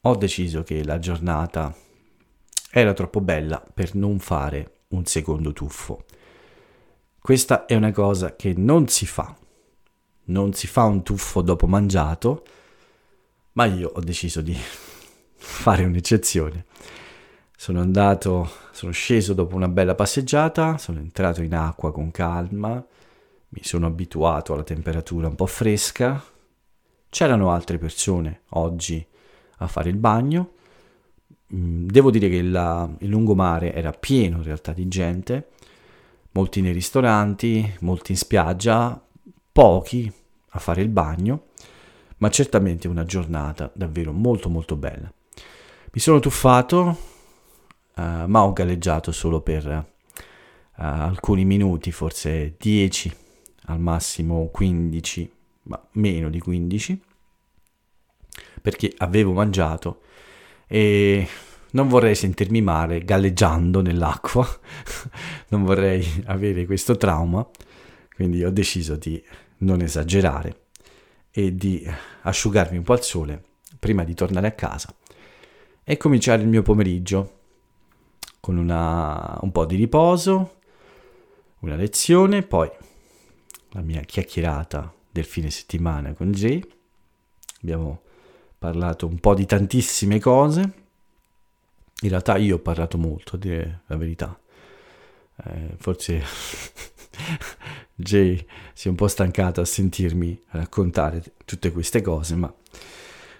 [0.01, 1.71] ho deciso che la giornata
[2.71, 6.05] era troppo bella per non fare un secondo tuffo.
[7.19, 9.37] Questa è una cosa che non si fa.
[10.23, 12.43] Non si fa un tuffo dopo mangiato,
[13.51, 14.57] ma io ho deciso di
[15.37, 16.65] fare un'eccezione
[17.61, 22.83] sono andato, sono sceso dopo una bella passeggiata, sono entrato in acqua con calma,
[23.49, 26.23] mi sono abituato alla temperatura un po' fresca.
[27.07, 29.05] C'erano altre persone oggi
[29.57, 30.53] a fare il bagno.
[31.53, 35.49] Mm, devo dire che la, il lungomare era pieno in realtà di gente,
[36.31, 38.99] molti nei ristoranti, molti in spiaggia,
[39.51, 40.11] pochi
[40.49, 41.43] a fare il bagno,
[42.17, 45.13] ma certamente una giornata davvero molto molto bella.
[45.93, 47.10] Mi sono tuffato,
[47.95, 49.83] uh, ma ho galleggiato solo per uh,
[50.75, 53.15] alcuni minuti, forse 10,
[53.65, 55.31] al massimo 15,
[55.63, 57.01] ma meno di 15,
[58.61, 60.01] perché avevo mangiato
[60.67, 61.27] e
[61.71, 64.47] non vorrei sentirmi male galleggiando nell'acqua,
[65.49, 67.47] non vorrei avere questo trauma,
[68.15, 69.21] quindi ho deciso di
[69.57, 70.65] non esagerare
[71.31, 71.85] e di
[72.23, 73.43] asciugarmi un po' al sole
[73.79, 74.93] prima di tornare a casa
[75.83, 77.39] e cominciare il mio pomeriggio
[78.41, 80.57] con una, un po' di riposo,
[81.59, 82.69] una lezione, poi
[83.69, 86.61] la mia chiacchierata del fine settimana con Jay.
[87.61, 88.01] Abbiamo
[88.57, 90.61] parlato un po' di tantissime cose.
[92.01, 94.37] In realtà io ho parlato molto, a dire la verità.
[95.43, 96.23] Eh, forse
[97.93, 102.51] Jay si è un po' stancato a sentirmi raccontare tutte queste cose, ma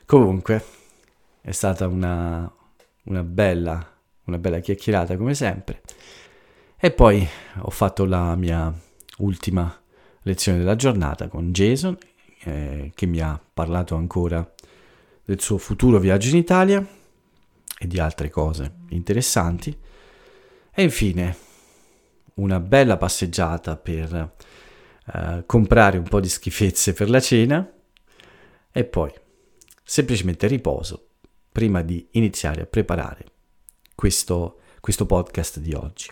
[0.06, 0.64] comunque
[1.42, 2.52] è stata una,
[3.06, 3.91] una bella
[4.32, 5.82] una bella chiacchierata come sempre.
[6.78, 7.28] E poi
[7.60, 8.74] ho fatto la mia
[9.20, 9.80] ultima
[10.24, 11.98] lezione della giornata con Jason,
[12.44, 14.50] eh, che mi ha parlato ancora
[15.24, 16.86] del suo futuro viaggio in Italia
[17.78, 19.78] e di altre cose interessanti.
[20.74, 21.36] E infine
[22.36, 24.34] una bella passeggiata per
[25.14, 27.70] eh, comprare un po' di schifezze per la cena
[28.72, 29.12] e poi
[29.84, 31.10] semplicemente riposo
[31.52, 33.31] prima di iniziare a preparare
[34.02, 36.10] questo, questo podcast di oggi.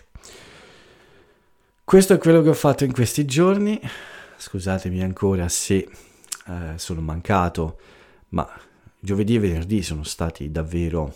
[1.82, 3.80] Questo è quello che ho fatto in questi giorni.
[4.36, 5.74] Scusatemi ancora se
[6.46, 7.80] eh, sono mancato,
[8.28, 8.48] ma
[8.96, 11.12] giovedì e venerdì sono stati davvero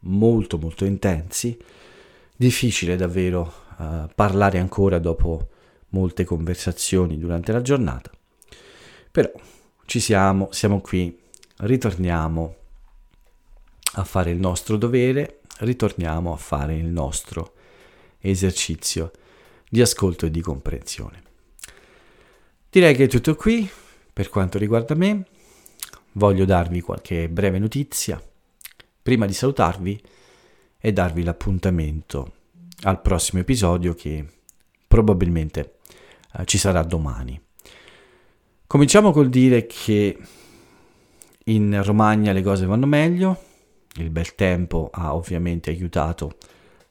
[0.00, 1.56] molto molto intensi,
[2.36, 5.48] difficile davvero eh, parlare ancora dopo
[5.90, 8.10] molte conversazioni durante la giornata,
[9.10, 9.32] però
[9.86, 11.18] ci siamo, siamo qui,
[11.56, 12.56] ritorniamo
[13.94, 17.54] a fare il nostro dovere, ritorniamo a fare il nostro
[18.18, 19.10] esercizio
[19.68, 21.22] di ascolto e di comprensione.
[22.70, 23.68] Direi che è tutto qui
[24.12, 25.26] per quanto riguarda me.
[26.12, 28.22] Voglio darvi qualche breve notizia
[29.02, 30.00] prima di salutarvi
[30.78, 32.32] e darvi l'appuntamento
[32.82, 34.24] al prossimo episodio che
[34.86, 35.78] probabilmente
[36.36, 37.40] eh, ci sarà domani.
[38.66, 40.18] Cominciamo col dire che
[41.44, 43.42] in Romagna le cose vanno meglio,
[43.96, 46.36] il bel tempo ha ovviamente aiutato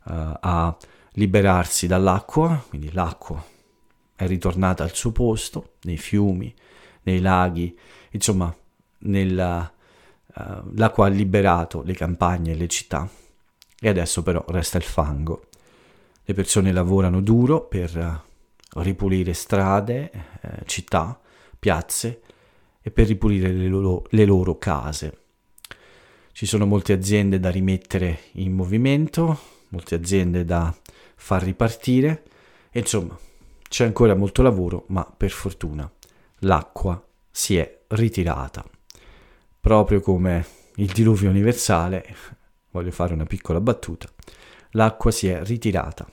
[0.04, 0.78] uh, a
[1.14, 3.44] liberarsi dall'acqua, quindi l'acqua
[4.16, 6.54] è ritornata al suo posto, nei fiumi,
[7.04, 7.78] nei laghi,
[8.12, 8.56] insomma,
[9.00, 9.72] nella,
[10.36, 10.42] uh,
[10.76, 13.10] l'acqua ha liberato le campagne e le città
[13.84, 15.48] e adesso però resta il fango.
[16.24, 20.12] Le persone lavorano duro per uh, ripulire strade,
[20.42, 21.20] eh, città,
[21.60, 22.22] piazze
[22.82, 25.21] e per ripulire le loro, le loro case.
[26.34, 29.40] Ci sono molte aziende da rimettere in movimento,
[29.70, 30.76] molte aziende da
[31.16, 32.24] far ripartire
[32.72, 33.18] insomma
[33.68, 35.90] c'è ancora molto lavoro, ma per fortuna
[36.40, 38.66] l'acqua si è ritirata.
[39.60, 42.06] Proprio come il diluvio universale,
[42.72, 44.10] voglio fare una piccola battuta,
[44.72, 46.06] l'acqua si è ritirata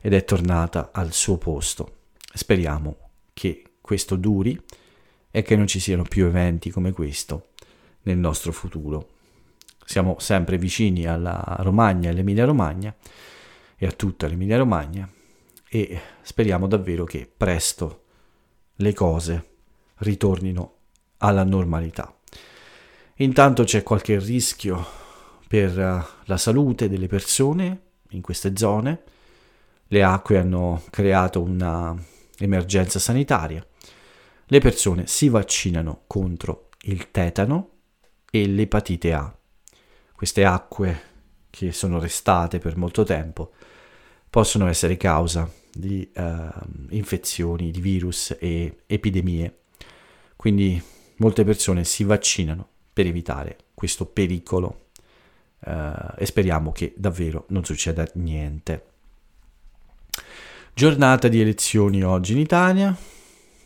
[0.00, 1.98] ed è tornata al suo posto.
[2.32, 2.96] Speriamo
[3.32, 4.60] che questo duri
[5.30, 7.50] e che non ci siano più eventi come questo
[8.02, 9.10] nel nostro futuro.
[9.84, 12.94] Siamo sempre vicini alla Romagna e all'Emilia Romagna
[13.76, 15.08] e a tutta l'Emilia Romagna
[15.68, 18.04] e speriamo davvero che presto
[18.76, 19.48] le cose
[19.98, 20.74] ritornino
[21.18, 22.14] alla normalità.
[23.18, 24.84] Intanto c'è qualche rischio
[25.46, 29.02] per eh, la salute delle persone in queste zone.
[29.86, 33.64] Le acque hanno creato un'emergenza sanitaria.
[34.46, 37.70] Le persone si vaccinano contro il tetano
[38.30, 39.36] e l'epatite A.
[40.24, 41.00] Queste acque
[41.50, 43.52] che sono restate per molto tempo
[44.30, 46.48] possono essere causa di uh,
[46.94, 49.58] infezioni, di virus e epidemie.
[50.34, 50.82] Quindi
[51.16, 54.86] molte persone si vaccinano per evitare questo pericolo
[55.58, 58.86] uh, e speriamo che davvero non succeda niente.
[60.72, 62.96] Giornata di elezioni oggi in Italia,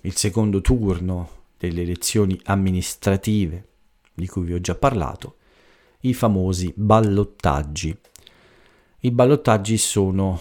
[0.01, 3.69] il secondo turno delle elezioni amministrative
[4.13, 5.37] di cui vi ho già parlato,
[6.01, 7.97] i famosi ballottaggi.
[9.01, 10.41] I ballottaggi sono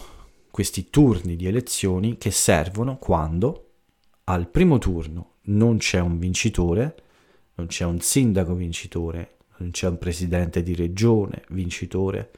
[0.52, 3.64] questi turni di elezioni che servono quando
[4.26, 6.96] al primo turno non c'è un vincitore,
[7.56, 12.32] non c'è un sindaco vincitore, non c'è un presidente di regione vincitore.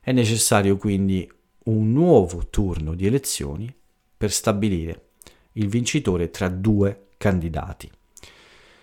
[0.00, 1.30] È necessario quindi
[1.64, 3.72] un nuovo turno di elezioni
[4.16, 5.10] per stabilire
[5.52, 7.90] il vincitore tra due candidati.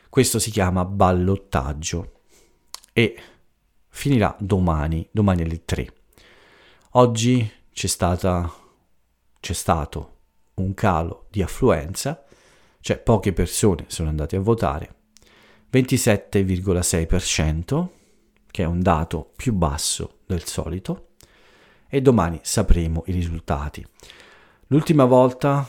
[0.08, 2.22] Questo si chiama ballottaggio
[2.93, 3.17] e
[3.99, 5.93] finirà domani, domani alle 3.
[6.91, 8.49] Oggi c'è, stata,
[9.41, 10.19] c'è stato
[10.53, 12.23] un calo di affluenza,
[12.79, 14.95] cioè poche persone sono andate a votare,
[15.73, 17.88] 27,6%,
[18.49, 21.07] che è un dato più basso del solito,
[21.89, 23.85] e domani sapremo i risultati.
[24.67, 25.67] L'ultima volta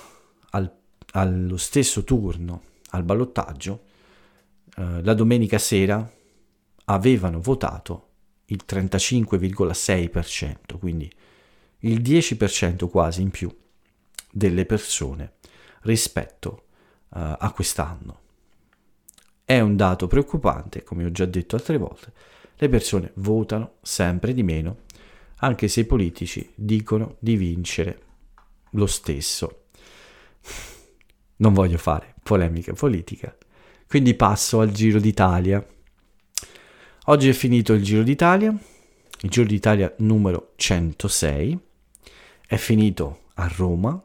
[0.51, 0.73] al,
[1.15, 3.81] allo stesso turno, al ballottaggio,
[4.77, 6.09] eh, la domenica sera
[6.85, 8.05] avevano votato
[8.51, 11.11] il 35,6%, quindi
[11.81, 13.55] il 10% quasi in più
[14.31, 15.35] delle persone
[15.83, 16.65] rispetto
[17.11, 18.19] uh, a quest'anno.
[19.45, 22.13] È un dato preoccupante, come ho già detto altre volte,
[22.57, 24.79] le persone votano sempre di meno,
[25.37, 28.03] anche se i politici dicono di vincere
[28.73, 29.65] lo stesso.
[31.37, 33.35] Non voglio fare polemica politica,
[33.89, 35.65] quindi passo al Giro d'Italia.
[37.07, 38.51] Oggi è finito il Giro d'Italia,
[39.23, 41.59] il Giro d'Italia numero 106
[42.47, 43.99] è finito a Roma,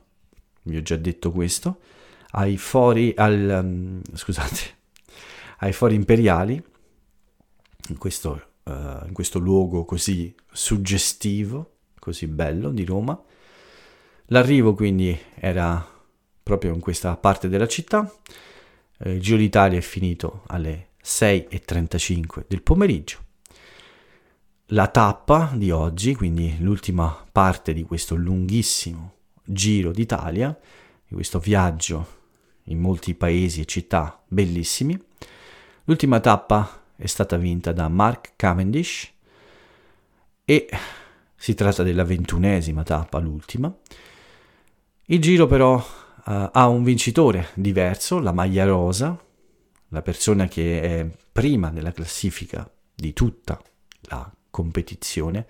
[0.63, 1.81] vi ho già detto questo,
[2.31, 4.59] ai fori, al, um, scusate,
[5.59, 6.63] ai fori imperiali,
[7.89, 8.71] in questo, uh,
[9.05, 13.21] in questo luogo così suggestivo, così bello di Roma.
[14.27, 15.85] L'arrivo quindi era
[16.41, 18.09] proprio in questa parte della città.
[18.99, 23.23] Eh, il Giro d'Italia è finito alle 6.35 del pomeriggio
[24.69, 29.13] la tappa di oggi, quindi l'ultima parte di questo lunghissimo
[29.43, 30.57] giro d'Italia,
[31.07, 32.13] di questo viaggio
[32.63, 34.99] in molti paesi e città bellissimi.
[35.83, 39.11] L'ultima tappa è stata vinta da Mark Cavendish
[40.43, 40.67] e
[41.35, 43.71] si tratta della ventunesima tappa, l'ultima.
[45.05, 49.15] Il giro però uh, ha un vincitore diverso, la maglia rosa,
[49.89, 53.61] la persona che è prima nella classifica di tutta
[54.01, 55.45] la competizione,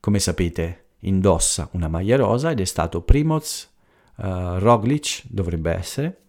[0.00, 3.70] come sapete indossa una maglia rosa ed è stato Primoz
[4.16, 6.22] uh, Roglic, dovrebbe essere,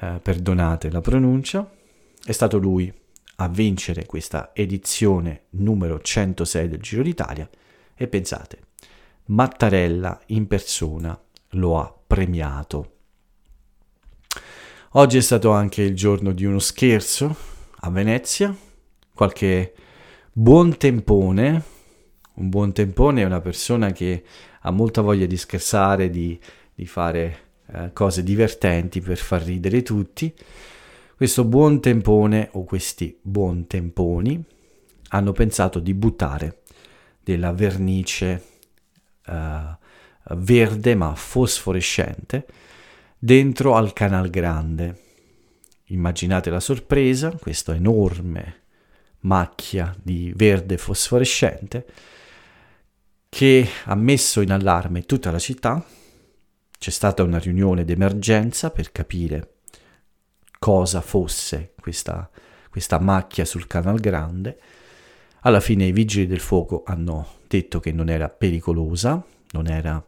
[0.00, 1.68] uh, perdonate la pronuncia,
[2.24, 2.92] è stato lui
[3.36, 7.48] a vincere questa edizione numero 106 del Giro d'Italia
[7.94, 8.58] e pensate,
[9.26, 11.18] Mattarella in persona
[11.50, 12.92] lo ha premiato.
[14.96, 17.34] Oggi è stato anche il giorno di uno scherzo
[17.80, 18.54] a Venezia,
[19.12, 19.74] qualche
[20.30, 21.62] buon tempone,
[22.34, 24.22] un buon tempone è una persona che
[24.60, 26.38] ha molta voglia di scherzare, di,
[26.72, 27.38] di fare
[27.72, 30.32] eh, cose divertenti per far ridere tutti.
[31.16, 34.44] Questo buon tempone o questi buon temponi
[35.08, 36.60] hanno pensato di buttare
[37.20, 38.42] della vernice
[39.26, 42.46] uh, verde ma fosforescente
[43.24, 45.00] dentro al canal grande.
[45.84, 48.60] Immaginate la sorpresa, questa enorme
[49.20, 51.86] macchia di verde fosforescente
[53.30, 55.82] che ha messo in allarme tutta la città.
[56.78, 59.54] C'è stata una riunione d'emergenza per capire
[60.58, 62.28] cosa fosse questa,
[62.68, 64.60] questa macchia sul canal grande.
[65.40, 70.06] Alla fine i vigili del fuoco hanno detto che non era pericolosa, non era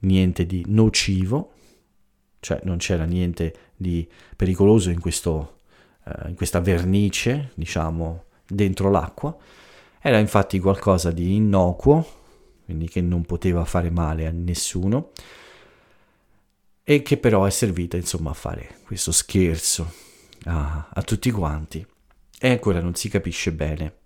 [0.00, 1.54] niente di nocivo,
[2.40, 5.58] cioè non c'era niente di pericoloso in, questo,
[6.04, 9.36] eh, in questa vernice, diciamo, dentro l'acqua.
[10.00, 12.06] Era infatti qualcosa di innocuo,
[12.64, 15.10] quindi che non poteva fare male a nessuno,
[16.84, 19.92] e che però è servita insomma a fare questo scherzo
[20.44, 21.84] a, a tutti quanti.
[22.40, 23.96] E ancora non si capisce bene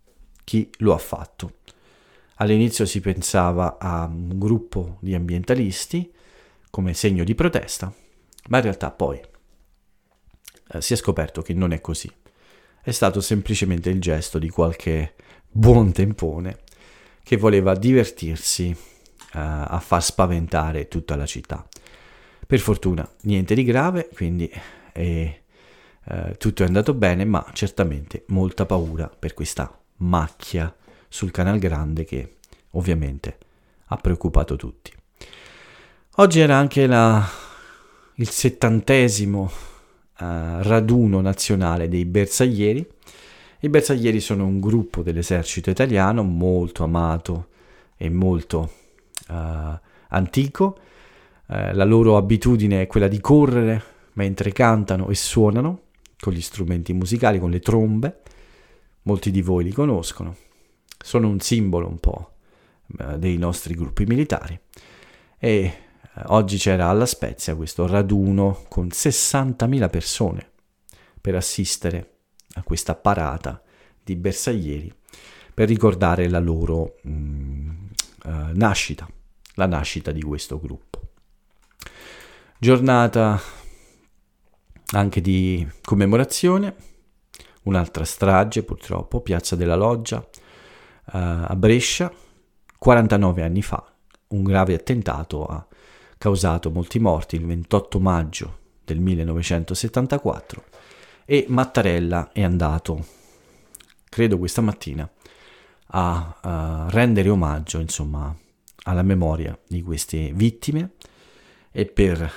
[0.44, 1.58] chi lo ha fatto.
[2.36, 6.12] All'inizio si pensava a un gruppo di ambientalisti
[6.70, 7.92] come segno di protesta,
[8.48, 9.20] ma in realtà poi
[10.72, 12.10] eh, si è scoperto che non è così.
[12.82, 15.14] È stato semplicemente il gesto di qualche
[15.48, 16.58] buon tempone
[17.22, 18.76] che voleva divertirsi eh,
[19.32, 21.66] a far spaventare tutta la città.
[22.46, 24.50] Per fortuna niente di grave, quindi
[24.92, 25.42] eh,
[26.36, 30.74] tutto è andato bene, ma certamente molta paura per questa macchia
[31.08, 32.36] sul Canal Grande che
[32.70, 33.38] ovviamente
[33.86, 34.92] ha preoccupato tutti.
[36.16, 37.26] Oggi era anche la,
[38.16, 39.50] il settantesimo uh,
[40.18, 42.86] raduno nazionale dei bersaglieri.
[43.60, 47.48] I bersaglieri sono un gruppo dell'esercito italiano molto amato
[47.96, 48.72] e molto
[49.28, 50.78] uh, antico.
[51.46, 53.82] Uh, la loro abitudine è quella di correre
[54.14, 55.80] mentre cantano e suonano
[56.18, 58.20] con gli strumenti musicali, con le trombe.
[59.02, 60.36] Molti di voi li conoscono.
[60.98, 62.30] Sono un simbolo un po'
[63.16, 64.58] dei nostri gruppi militari.
[65.38, 65.74] E eh,
[66.26, 70.50] oggi c'era alla Spezia questo raduno con 60.000 persone
[71.20, 72.16] per assistere
[72.54, 73.62] a questa parata
[74.02, 74.92] di bersaglieri
[75.54, 77.68] per ricordare la loro mh, mm,
[78.24, 79.08] uh, nascita,
[79.54, 81.00] la nascita di questo gruppo.
[82.58, 83.40] Giornata
[84.94, 86.74] anche di commemorazione,
[87.64, 90.26] un'altra strage purtroppo, Piazza della Loggia uh,
[91.12, 92.12] a Brescia,
[92.78, 93.84] 49 anni fa,
[94.28, 95.66] un grave attentato ha
[96.22, 100.64] causato molti morti il 28 maggio del 1974
[101.24, 103.04] e Mattarella è andato,
[104.08, 105.10] credo questa mattina,
[105.86, 108.32] a, a rendere omaggio insomma
[108.84, 110.92] alla memoria di queste vittime
[111.72, 112.32] e per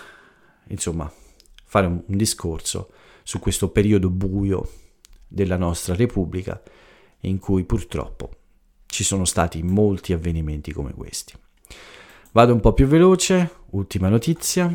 [0.69, 1.11] insomma
[1.63, 2.89] fare un, un discorso
[3.21, 4.67] su questo periodo buio
[5.27, 6.59] della nostra Repubblica
[7.19, 8.31] in cui purtroppo
[8.87, 11.37] ci sono stati molti avvenimenti come questi.
[12.35, 14.69] Vado un po' più veloce, ultima notizia.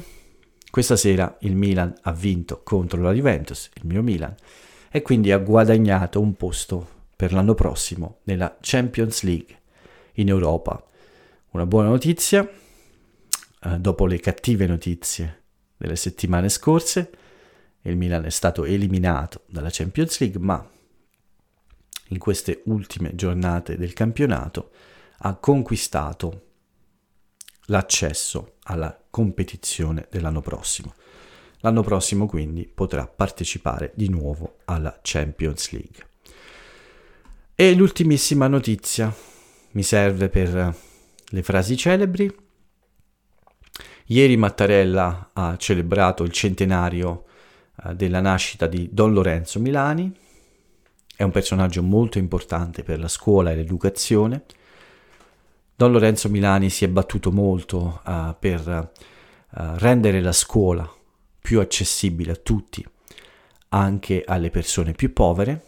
[0.70, 4.34] Questa sera il Milan ha vinto contro la Juventus, il mio Milan,
[4.90, 9.58] e quindi ha guadagnato un posto per l'anno prossimo nella Champions League
[10.14, 10.82] in Europa.
[11.50, 15.42] Una buona notizia, eh, dopo le cattive notizie
[15.76, 17.10] delle settimane scorse,
[17.82, 20.66] il Milan è stato eliminato dalla Champions League, ma
[22.08, 24.70] in queste ultime giornate del campionato
[25.18, 26.44] ha conquistato
[27.66, 30.94] l'accesso alla competizione dell'anno prossimo.
[31.60, 36.06] L'anno prossimo quindi potrà partecipare di nuovo alla Champions League.
[37.54, 39.14] E l'ultimissima notizia
[39.72, 40.74] mi serve per
[41.24, 42.34] le frasi celebri.
[44.06, 47.26] Ieri Mattarella ha celebrato il centenario
[47.84, 50.12] eh, della nascita di Don Lorenzo Milani,
[51.20, 54.44] è un personaggio molto importante per la scuola e l'educazione.
[55.80, 60.86] Don Lorenzo Milani si è battuto molto uh, per uh, rendere la scuola
[61.40, 62.86] più accessibile a tutti,
[63.70, 65.62] anche alle persone più povere.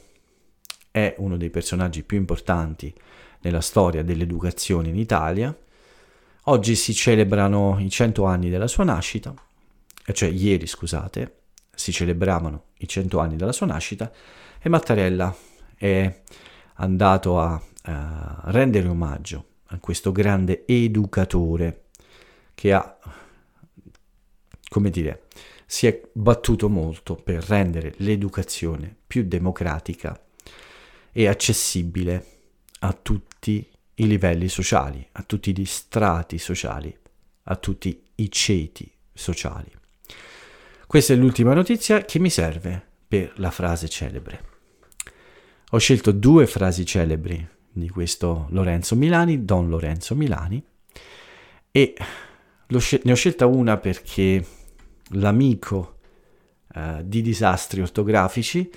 [0.91, 2.93] È uno dei personaggi più importanti
[3.41, 5.57] nella storia dell'educazione in Italia
[6.47, 9.33] Oggi si celebrano i 100 anni della sua nascita,
[10.13, 11.37] cioè ieri scusate,
[11.75, 14.13] si celebravano i 100 anni della sua nascita
[14.61, 15.35] e Mattarella
[15.75, 16.21] è
[16.75, 19.47] andato a, a rendere omaggio
[19.79, 21.85] questo grande educatore
[22.55, 22.99] che ha,
[24.69, 25.25] come dire,
[25.67, 30.21] si è battuto molto per rendere l'educazione più democratica
[31.11, 32.27] e accessibile
[32.81, 36.97] a tutti i livelli sociali, a tutti gli strati sociali,
[37.45, 39.71] a tutti i ceti sociali.
[40.87, 44.51] Questa è l'ultima notizia che mi serve per la frase celebre.
[45.71, 50.63] Ho scelto due frasi celebri di questo Lorenzo Milani, Don Lorenzo Milani,
[51.71, 51.95] e
[52.67, 54.45] ne ho scelta una perché
[55.11, 55.99] l'amico
[56.75, 58.71] eh, di disastri ortografici,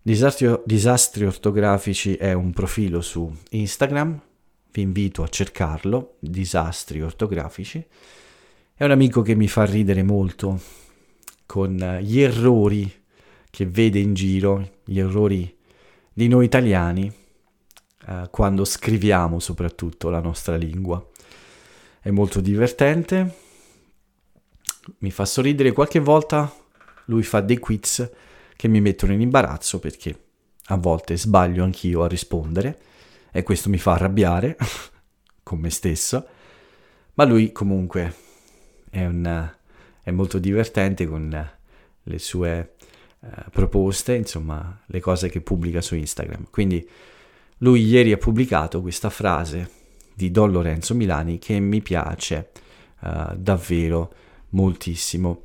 [0.00, 4.20] disastri, disastri ortografici è un profilo su Instagram
[4.76, 7.82] vi invito a cercarlo, disastri ortografici.
[8.74, 10.60] È un amico che mi fa ridere molto
[11.46, 12.92] con gli errori
[13.48, 15.56] che vede in giro, gli errori
[16.12, 17.10] di noi italiani,
[18.06, 21.04] eh, quando scriviamo soprattutto la nostra lingua.
[22.00, 23.34] È molto divertente,
[24.98, 26.54] mi fa sorridere qualche volta,
[27.06, 28.08] lui fa dei quiz
[28.54, 30.18] che mi mettono in imbarazzo perché
[30.66, 32.80] a volte sbaglio anch'io a rispondere
[33.32, 34.56] e questo mi fa arrabbiare
[35.42, 36.26] con me stesso,
[37.14, 38.14] ma lui comunque
[38.88, 39.50] è, un,
[40.02, 41.50] è molto divertente con
[42.02, 42.74] le sue
[43.18, 46.46] uh, proposte, insomma le cose che pubblica su Instagram.
[46.50, 46.88] Quindi
[47.58, 49.70] lui ieri ha pubblicato questa frase
[50.14, 52.50] di Don Lorenzo Milani che mi piace
[53.00, 54.12] uh, davvero
[54.50, 55.44] moltissimo.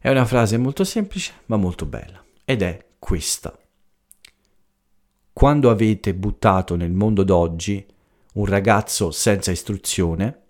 [0.00, 3.56] È una frase molto semplice ma molto bella ed è questa.
[5.32, 7.84] Quando avete buttato nel mondo d'oggi
[8.34, 10.46] un ragazzo senza istruzione,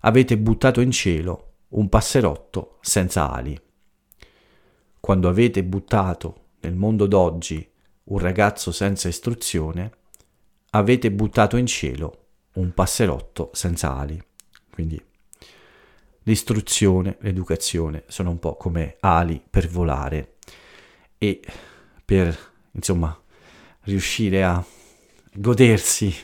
[0.00, 3.58] avete buttato in cielo un passerotto senza ali.
[5.00, 7.68] Quando avete buttato nel mondo d'oggi
[8.04, 9.90] un ragazzo senza istruzione,
[10.76, 12.24] avete buttato in cielo
[12.54, 14.20] un passerotto senza ali.
[14.70, 15.02] Quindi
[16.24, 20.34] l'istruzione, l'educazione sono un po' come ali per volare
[21.18, 21.40] e
[22.04, 22.36] per,
[22.72, 23.18] insomma,
[23.82, 24.62] riuscire a
[25.32, 26.14] godersi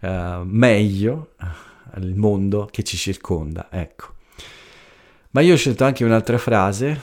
[0.00, 1.34] uh, meglio
[1.96, 4.14] il mondo che ci circonda, ecco.
[5.30, 7.00] Ma io ho scelto anche un'altra frase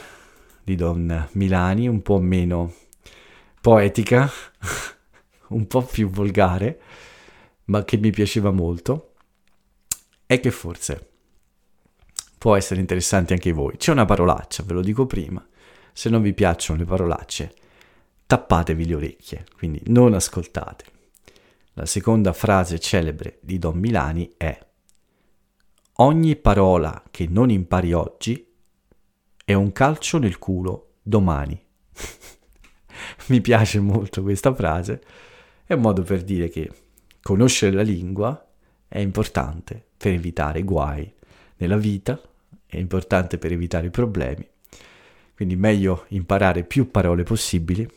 [0.64, 2.74] di Don Milani, un po' meno
[3.60, 4.30] poetica,
[5.50, 6.82] un po' più volgare,
[7.66, 9.14] ma che mi piaceva molto,
[10.26, 11.08] e che forse
[12.38, 13.78] può essere interessante anche voi.
[13.78, 15.46] C'è una parolaccia, ve lo dico prima.
[15.92, 17.54] Se non vi piacciono le parolacce,
[18.26, 20.86] tappatevi le orecchie, quindi non ascoltate.
[21.74, 24.68] La seconda frase celebre di Don Milani è
[26.02, 28.48] Ogni parola che non impari oggi
[29.44, 31.60] è un calcio nel culo domani.
[33.28, 35.02] Mi piace molto questa frase,
[35.70, 36.68] è un modo per dire che
[37.22, 38.44] conoscere la lingua
[38.88, 41.14] è importante per evitare guai
[41.58, 42.20] nella vita,
[42.66, 44.50] è importante per evitare problemi,
[45.36, 47.88] quindi meglio imparare più parole possibili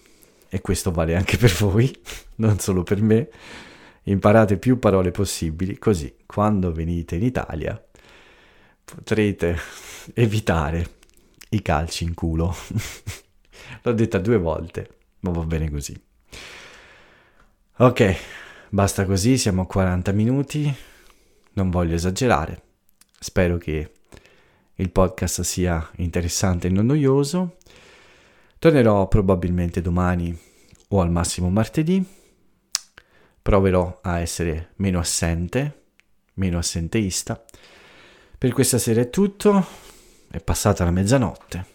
[0.50, 1.90] e questo vale anche per voi,
[2.36, 3.30] non solo per me,
[4.02, 7.82] imparate più parole possibili, così quando venite in Italia
[8.84, 9.56] potrete
[10.12, 10.90] evitare
[11.48, 12.54] i calci in culo.
[13.80, 15.98] L'ho detta due volte, ma va bene così.
[17.78, 18.16] Ok,
[18.68, 20.72] basta così, siamo a 40 minuti,
[21.54, 22.62] non voglio esagerare,
[23.18, 23.92] spero che
[24.74, 27.56] il podcast sia interessante e non noioso.
[28.58, 30.38] Tornerò probabilmente domani
[30.88, 32.04] o al massimo martedì.
[33.40, 35.84] Proverò a essere meno assente,
[36.34, 37.42] meno assenteista.
[38.36, 39.66] Per questa sera è tutto.
[40.30, 41.66] È passata la mezzanotte.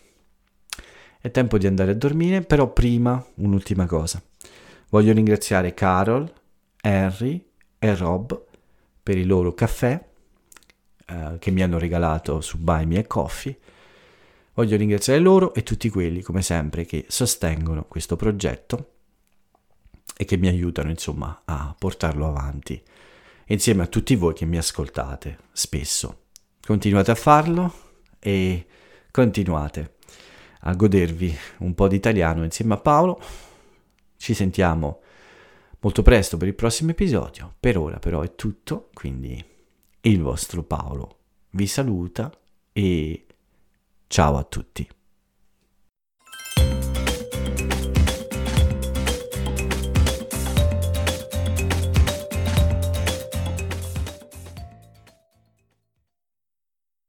[1.19, 4.21] È tempo di andare a dormire, però prima un'ultima cosa.
[4.89, 6.31] Voglio ringraziare Carol,
[6.81, 7.45] Henry
[7.79, 8.45] e Rob
[9.03, 10.03] per il loro caffè
[11.05, 13.57] eh, che mi hanno regalato su Buy Me a Coffee
[14.57, 18.93] Voglio ringraziare loro e tutti quelli, come sempre, che sostengono questo progetto
[20.17, 22.81] e che mi aiutano, insomma, a portarlo avanti,
[23.45, 26.21] insieme a tutti voi che mi ascoltate spesso,
[26.59, 27.71] continuate a farlo
[28.17, 28.65] e
[29.11, 29.97] continuate
[30.61, 33.21] a godervi un po' di italiano insieme a Paolo.
[34.17, 35.01] Ci sentiamo
[35.79, 37.53] molto presto per il prossimo episodio.
[37.59, 39.43] Per ora però è tutto, quindi
[40.01, 41.15] il vostro Paolo
[41.51, 42.31] vi saluta
[42.73, 43.25] e
[44.07, 44.87] ciao a tutti.